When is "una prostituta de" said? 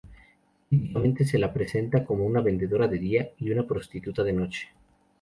3.51-4.33